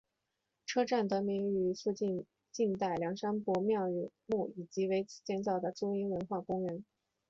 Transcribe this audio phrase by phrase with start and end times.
[0.65, 6.83] 车站得名于附近晋代梁山伯庙和墓以及为此建造的梁祝文化公园。